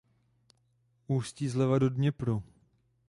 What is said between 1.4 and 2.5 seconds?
zleva do Dněpru.